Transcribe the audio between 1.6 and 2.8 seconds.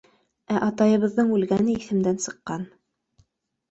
иҫемдән сыҡҡан.